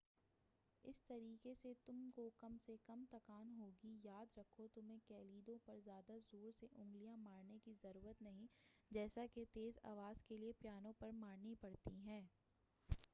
[0.83, 5.79] اس طریقہ سے تم کو کم سے کم تکان ہوگی یاد رکھو تمہیں کلیدوں پر
[5.79, 8.47] زیادہ زور سے انگلیاں مارنے کی ضرورت نہیں
[8.91, 12.21] جیسا کہ تیز آواز کے لئے پیانو پر مارنی پڑتی ہیں